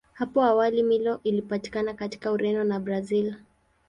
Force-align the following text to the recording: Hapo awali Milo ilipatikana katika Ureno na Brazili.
Hapo 0.13 0.41
awali 0.43 0.83
Milo 0.83 1.19
ilipatikana 1.23 1.93
katika 1.93 2.31
Ureno 2.31 2.63
na 2.63 2.79
Brazili. 2.79 3.35